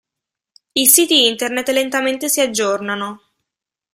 I 0.73 0.87
siti 0.87 1.27
internet 1.27 1.69
lentamente 1.69 2.27
si 2.27 2.41
aggiornano. 2.41 3.21